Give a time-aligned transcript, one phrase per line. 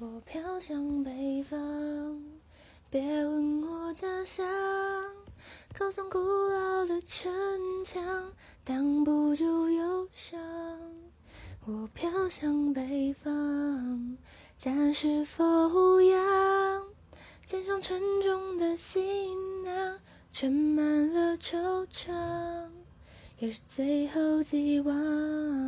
[0.00, 1.58] 我飘向北方，
[2.88, 4.46] 别问我家乡。
[5.76, 7.32] 高耸古老的城
[7.84, 8.32] 墙，
[8.62, 10.40] 挡不住忧伤。
[11.66, 14.16] 我飘向北方，
[14.56, 16.82] 暂时否扬，
[17.44, 19.98] 肩上沉重的行囊，
[20.32, 22.68] 盛满了惆怅，
[23.40, 25.67] 也是最后寄望。